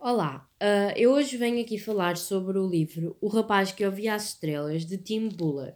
Olá, 0.00 0.48
uh, 0.62 0.96
eu 0.96 1.10
hoje 1.10 1.36
venho 1.36 1.60
aqui 1.60 1.76
falar 1.76 2.16
sobre 2.16 2.56
o 2.56 2.68
livro 2.68 3.16
O 3.20 3.26
Rapaz 3.26 3.72
que 3.72 3.84
Ouvia 3.84 4.14
as 4.14 4.28
Estrelas, 4.28 4.86
de 4.86 4.96
Tim 4.96 5.28
Buller. 5.28 5.74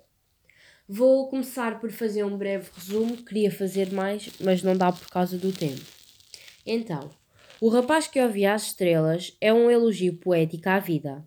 Vou 0.89 1.29
começar 1.29 1.81
por 1.81 1.91
fazer 1.91 2.23
um 2.23 2.39
breve 2.39 2.71
resumo, 2.73 3.17
queria 3.17 3.51
fazer 3.51 3.93
mais, 3.93 4.31
mas 4.39 4.63
não 4.63 4.77
dá 4.77 4.93
por 4.93 5.09
causa 5.09 5.37
do 5.37 5.51
tempo. 5.51 5.83
Então, 6.65 7.11
O 7.61 7.69
Rapaz 7.69 8.07
que 8.07 8.23
Ouvia 8.23 8.55
as 8.55 8.67
Estrelas 8.67 9.37
é 9.41 9.53
um 9.53 9.69
elogio 9.69 10.15
poético 10.15 10.69
à 10.69 10.79
vida. 10.79 11.27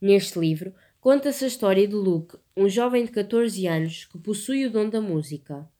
Neste 0.00 0.36
livro, 0.36 0.74
conta-se 1.00 1.44
a 1.44 1.48
história 1.48 1.86
de 1.86 1.94
Luke, 1.94 2.36
um 2.56 2.68
jovem 2.68 3.04
de 3.04 3.12
14 3.12 3.68
anos 3.68 4.04
que 4.06 4.18
possui 4.18 4.66
o 4.66 4.70
dom 4.70 4.88
da 4.88 5.00
música. 5.00 5.70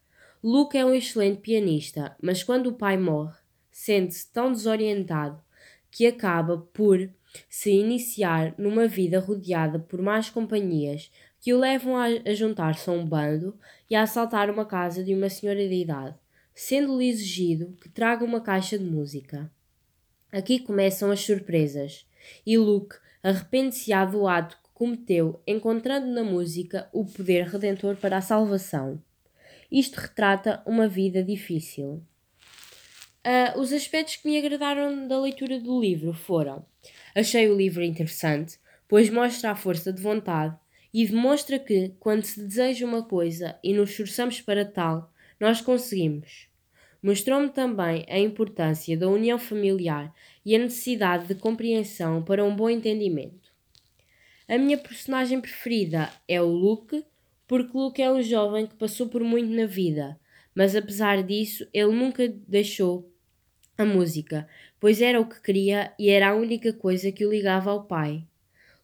Luke 0.40 0.78
é 0.78 0.86
um 0.86 0.94
excelente 0.94 1.40
pianista, 1.40 2.16
mas 2.22 2.44
quando 2.44 2.68
o 2.68 2.74
pai 2.74 2.96
morre, 2.96 3.36
sente-se 3.68 4.32
tão 4.32 4.52
desorientado 4.52 5.42
que 5.92 6.06
acaba 6.06 6.56
por 6.72 7.08
se 7.48 7.70
iniciar 7.70 8.54
numa 8.56 8.88
vida 8.88 9.20
rodeada 9.20 9.78
por 9.78 10.00
más 10.00 10.30
companhias 10.30 11.10
que 11.38 11.52
o 11.52 11.58
levam 11.58 11.96
a, 11.96 12.08
juntar-se 12.34 12.88
a 12.88 12.92
um 12.92 13.06
bando 13.06 13.56
e 13.90 13.94
a 13.94 14.02
assaltar 14.02 14.48
uma 14.48 14.64
casa 14.64 15.04
de 15.04 15.14
uma 15.14 15.28
senhora 15.28 15.68
de 15.68 15.74
idade, 15.74 16.16
sendo-lhe 16.54 17.08
exigido 17.08 17.76
que 17.80 17.88
traga 17.88 18.24
uma 18.24 18.40
caixa 18.40 18.78
de 18.78 18.84
música. 18.84 19.50
Aqui 20.30 20.58
começam 20.58 21.10
as 21.10 21.20
surpresas, 21.20 22.06
e 22.46 22.56
Luke 22.56 22.96
arrepende-se 23.22 23.90
do 24.10 24.26
ato 24.26 24.56
que 24.56 24.70
cometeu, 24.72 25.42
encontrando 25.46 26.06
na 26.06 26.24
música 26.24 26.88
o 26.92 27.04
poder 27.04 27.46
redentor 27.48 27.96
para 27.96 28.16
a 28.16 28.22
salvação. 28.22 29.02
Isto 29.70 30.00
retrata 30.00 30.62
uma 30.64 30.88
vida 30.88 31.22
difícil. 31.22 32.02
Uh, 33.24 33.60
os 33.60 33.72
aspectos 33.72 34.16
que 34.16 34.28
me 34.28 34.36
agradaram 34.36 35.06
da 35.06 35.20
leitura 35.20 35.60
do 35.60 35.80
livro 35.80 36.12
foram: 36.12 36.66
achei 37.14 37.48
o 37.48 37.56
livro 37.56 37.82
interessante, 37.82 38.58
pois 38.88 39.08
mostra 39.08 39.52
a 39.52 39.54
força 39.54 39.92
de 39.92 40.02
vontade 40.02 40.56
e 40.92 41.06
demonstra 41.06 41.58
que, 41.58 41.94
quando 42.00 42.24
se 42.24 42.42
deseja 42.42 42.84
uma 42.84 43.04
coisa 43.04 43.56
e 43.62 43.72
nos 43.72 43.90
esforçamos 43.90 44.40
para 44.40 44.64
tal, 44.64 45.12
nós 45.38 45.60
conseguimos. 45.60 46.48
Mostrou-me 47.00 47.48
também 47.48 48.04
a 48.08 48.18
importância 48.18 48.96
da 48.96 49.08
união 49.08 49.38
familiar 49.38 50.12
e 50.44 50.54
a 50.54 50.58
necessidade 50.58 51.26
de 51.28 51.34
compreensão 51.36 52.22
para 52.22 52.44
um 52.44 52.54
bom 52.54 52.68
entendimento. 52.68 53.52
A 54.48 54.58
minha 54.58 54.78
personagem 54.78 55.40
preferida 55.40 56.10
é 56.26 56.42
o 56.42 56.46
Luke, 56.46 57.04
porque 57.46 57.76
Luke 57.76 58.02
é 58.02 58.10
um 58.10 58.20
jovem 58.20 58.66
que 58.66 58.74
passou 58.74 59.08
por 59.08 59.22
muito 59.22 59.50
na 59.50 59.66
vida, 59.66 60.18
mas 60.54 60.74
apesar 60.76 61.22
disso, 61.22 61.66
ele 61.72 61.92
nunca 61.92 62.28
deixou 62.28 63.11
a 63.76 63.84
música, 63.84 64.48
pois 64.78 65.00
era 65.00 65.20
o 65.20 65.28
que 65.28 65.40
queria 65.40 65.92
e 65.98 66.10
era 66.10 66.30
a 66.30 66.34
única 66.34 66.72
coisa 66.72 67.10
que 67.10 67.24
o 67.24 67.30
ligava 67.30 67.70
ao 67.70 67.84
pai. 67.84 68.24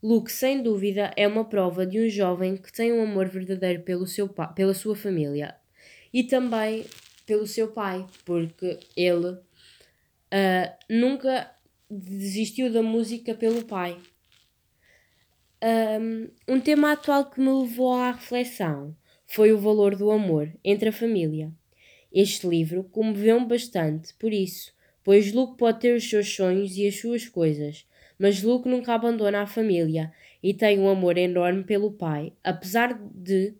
Luke, 0.02 0.30
sem 0.30 0.62
dúvida, 0.62 1.12
é 1.16 1.26
uma 1.26 1.44
prova 1.44 1.84
de 1.84 2.00
um 2.00 2.08
jovem 2.08 2.56
que 2.56 2.72
tem 2.72 2.92
um 2.92 3.02
amor 3.02 3.28
verdadeiro 3.28 3.82
pelo 3.82 4.06
seu 4.06 4.28
pela 4.54 4.74
sua 4.74 4.94
família 4.94 5.56
e 6.12 6.22
também 6.22 6.86
pelo 7.26 7.46
seu 7.46 7.68
pai, 7.68 8.06
porque 8.24 8.78
ele 8.96 9.26
uh, 9.28 9.40
nunca 10.88 11.50
desistiu 11.90 12.72
da 12.72 12.82
música 12.82 13.34
pelo 13.34 13.64
pai. 13.64 13.98
Um, 16.00 16.28
um 16.46 16.60
tema 16.60 16.92
atual 16.92 17.28
que 17.28 17.40
me 17.40 17.50
levou 17.50 17.92
à 17.92 18.12
reflexão 18.12 18.96
foi 19.26 19.52
o 19.52 19.58
valor 19.58 19.96
do 19.96 20.10
amor 20.10 20.52
entre 20.64 20.90
a 20.90 20.92
família. 20.92 21.52
Este 22.12 22.46
livro 22.46 22.84
comoveu-me 22.84 23.46
bastante, 23.46 24.14
por 24.14 24.32
isso 24.32 24.72
pois 25.08 25.32
Luke 25.32 25.56
pode 25.56 25.80
ter 25.80 25.96
os 25.96 26.06
seus 26.06 26.36
sonhos 26.36 26.76
e 26.76 26.86
as 26.86 27.00
suas 27.00 27.26
coisas, 27.26 27.86
mas 28.18 28.42
Luke 28.42 28.68
nunca 28.68 28.92
abandona 28.92 29.40
a 29.40 29.46
família 29.46 30.12
e 30.42 30.52
tem 30.52 30.78
um 30.78 30.86
amor 30.86 31.16
enorme 31.16 31.64
pelo 31.64 31.90
pai. 31.90 32.34
Apesar 32.44 32.92
de 33.14 33.54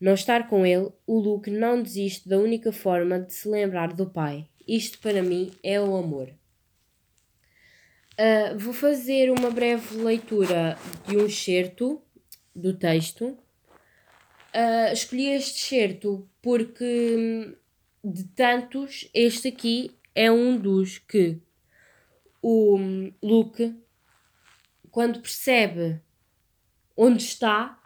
não 0.00 0.14
estar 0.14 0.48
com 0.48 0.64
ele, 0.64 0.88
o 1.06 1.18
Luke 1.18 1.50
não 1.50 1.82
desiste 1.82 2.26
da 2.26 2.38
única 2.38 2.72
forma 2.72 3.20
de 3.20 3.34
se 3.34 3.46
lembrar 3.46 3.92
do 3.92 4.06
pai. 4.06 4.48
Isto 4.66 4.98
para 5.00 5.22
mim 5.22 5.50
é 5.62 5.78
o 5.78 5.94
amor. 5.94 6.30
Uh, 8.14 8.58
vou 8.58 8.72
fazer 8.72 9.30
uma 9.30 9.50
breve 9.50 9.98
leitura 9.98 10.78
de 11.06 11.14
um 11.18 11.26
excerto 11.26 12.00
do 12.56 12.72
texto. 12.72 13.36
Uh, 14.54 14.94
escolhi 14.94 15.28
este 15.28 15.62
excerto 15.62 16.26
porque 16.40 17.54
de 18.02 18.24
tantos, 18.24 19.10
este 19.12 19.48
aqui 19.48 19.97
é 20.18 20.32
um 20.32 20.58
dos 20.58 20.98
que 20.98 21.40
o 22.42 22.76
Luke, 23.22 23.72
quando 24.90 25.20
percebe 25.20 26.00
onde 26.96 27.22
está, 27.22 27.80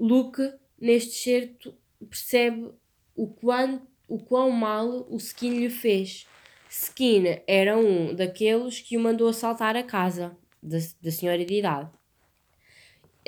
Luke, 0.00 0.40
neste 0.80 1.12
certo, 1.12 1.76
percebe 2.08 2.72
o 3.14 3.26
quão, 3.26 3.86
o 4.08 4.18
quão 4.20 4.50
mal 4.50 5.06
o 5.10 5.18
Skin 5.18 5.50
lhe 5.58 5.68
fez. 5.68 6.26
Skin 6.70 7.24
era 7.46 7.76
um 7.76 8.14
daqueles 8.14 8.80
que 8.80 8.96
o 8.96 9.00
mandou 9.00 9.28
assaltar 9.28 9.76
a 9.76 9.82
casa 9.82 10.34
da, 10.62 10.78
da 11.02 11.10
senhora 11.10 11.44
de 11.44 11.58
idade. 11.58 11.90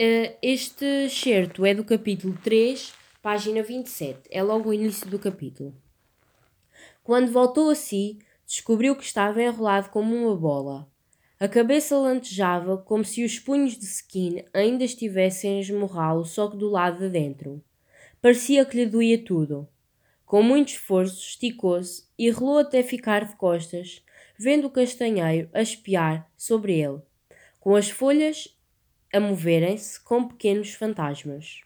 Uh, 0.00 0.34
este 0.40 0.86
excerto 1.04 1.66
é 1.66 1.74
do 1.74 1.84
capítulo 1.84 2.34
3, 2.42 2.94
página 3.20 3.62
27. 3.62 4.22
É 4.30 4.42
logo 4.42 4.70
o 4.70 4.74
início 4.74 5.06
do 5.10 5.18
capítulo. 5.18 5.83
Quando 7.04 7.30
voltou 7.30 7.68
a 7.68 7.74
si, 7.74 8.18
descobriu 8.46 8.96
que 8.96 9.04
estava 9.04 9.42
enrolado 9.42 9.90
como 9.90 10.16
uma 10.16 10.34
bola. 10.34 10.90
A 11.38 11.46
cabeça 11.46 11.98
lantejava 11.98 12.78
como 12.78 13.04
se 13.04 13.22
os 13.22 13.38
punhos 13.38 13.76
de 13.76 13.84
Skin 13.84 14.42
ainda 14.54 14.84
estivessem 14.84 15.58
a 15.58 15.60
esmurrá-lo 15.60 16.24
só 16.24 16.48
que 16.48 16.56
do 16.56 16.70
lado 16.70 17.00
de 17.00 17.10
dentro. 17.10 17.62
Parecia 18.22 18.64
que 18.64 18.78
lhe 18.78 18.86
doía 18.86 19.22
tudo. 19.22 19.68
Com 20.24 20.42
muito 20.42 20.70
esforço, 20.70 21.20
esticou-se 21.20 22.04
e 22.18 22.30
relou 22.30 22.56
até 22.56 22.82
ficar 22.82 23.26
de 23.26 23.36
costas, 23.36 24.02
vendo 24.38 24.68
o 24.68 24.70
castanheiro 24.70 25.50
a 25.52 25.60
espiar 25.60 26.26
sobre 26.38 26.80
ele, 26.80 27.02
com 27.60 27.76
as 27.76 27.90
folhas 27.90 28.48
a 29.12 29.20
moverem-se 29.20 30.02
como 30.02 30.28
pequenos 30.28 30.72
fantasmas. 30.72 31.63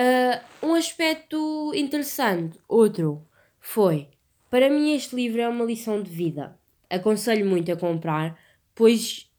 Uh, 0.00 0.66
um 0.66 0.74
aspecto 0.74 1.72
interessante, 1.74 2.58
outro, 2.66 3.22
foi: 3.60 4.08
para 4.48 4.70
mim, 4.70 4.94
este 4.94 5.14
livro 5.14 5.42
é 5.42 5.48
uma 5.48 5.64
lição 5.66 6.02
de 6.02 6.10
vida. 6.10 6.58
Aconselho 6.88 7.44
muito 7.44 7.70
a 7.70 7.76
comprar, 7.76 8.38
pois, 8.74 9.30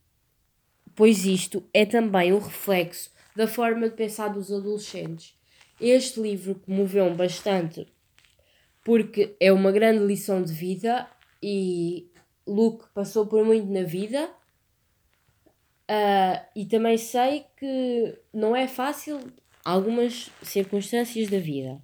pois 0.95 1.25
isto 1.25 1.67
é 1.73 1.83
também 1.83 2.31
um 2.31 2.37
reflexo 2.37 3.11
da 3.35 3.47
forma 3.47 3.89
de 3.89 3.95
pensar 3.95 4.27
dos 4.27 4.51
adolescentes. 4.51 5.35
Este 5.79 6.19
livro 6.19 6.53
comoveu-me 6.63 7.15
bastante 7.15 7.87
porque 8.83 9.35
é 9.39 9.51
uma 9.51 9.71
grande 9.71 10.05
lição 10.05 10.43
de 10.43 10.53
vida 10.53 11.09
e 11.41 12.07
Luke 12.45 12.85
passou 12.93 13.25
por 13.25 13.43
muito 13.43 13.65
na 13.67 13.81
vida. 13.81 14.29
Uh, 15.89 16.45
e 16.55 16.65
também 16.67 16.97
sei 16.97 17.45
que 17.57 18.17
não 18.31 18.55
é 18.55 18.67
fácil 18.67 19.19
algumas 19.63 20.29
circunstâncias 20.41 21.29
da 21.29 21.39
vida. 21.39 21.81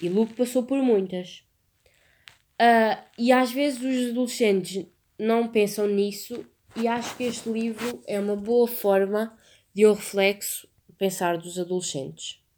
E 0.00 0.08
Luke 0.08 0.34
passou 0.34 0.62
por 0.62 0.82
muitas. 0.82 1.44
Uh, 2.60 3.02
e 3.18 3.32
às 3.32 3.52
vezes 3.52 3.80
os 3.80 4.10
adolescentes 4.10 4.86
não 5.18 5.48
pensam 5.48 5.86
nisso, 5.86 6.44
e 6.74 6.86
acho 6.86 7.16
que 7.16 7.24
este 7.24 7.48
livro 7.48 8.02
é 8.06 8.20
uma 8.20 8.36
boa 8.36 8.68
forma 8.68 9.36
de 9.74 9.86
um 9.86 9.92
reflexo 9.92 10.68
pensar 10.98 11.38
dos 11.38 11.58
adolescentes. 11.58 12.40